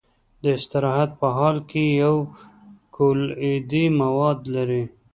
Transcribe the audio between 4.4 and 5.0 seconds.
لري.